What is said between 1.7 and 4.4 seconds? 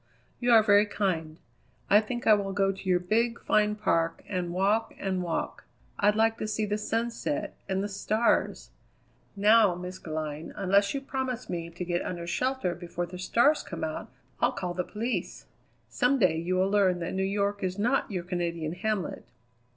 I think I will go to your big, fine park